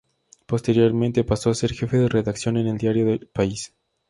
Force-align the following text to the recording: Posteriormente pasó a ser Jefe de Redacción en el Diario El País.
Posteriormente 0.47 1.23
pasó 1.23 1.51
a 1.51 1.53
ser 1.53 1.73
Jefe 1.73 1.95
de 1.95 2.09
Redacción 2.09 2.57
en 2.57 2.65
el 2.65 2.79
Diario 2.79 3.13
El 3.13 3.27
País. 3.27 3.75